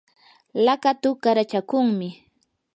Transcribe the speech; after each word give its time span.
laqatu 0.65 1.09
qarachakunmi. 1.23 2.09